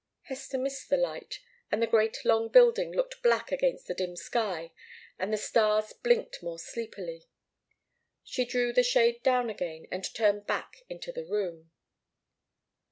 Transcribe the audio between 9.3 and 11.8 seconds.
again and turned back into the room.